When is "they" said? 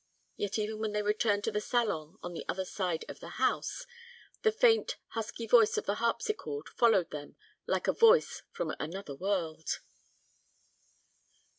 0.93-1.03